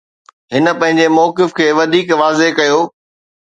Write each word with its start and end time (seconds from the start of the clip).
هن 0.53 0.65
پنهنجي 0.79 1.07
موقف 1.17 1.49
کي 1.57 1.67
وڌيڪ 1.77 2.07
واضح 2.21 2.49
ڪيو. 2.57 2.79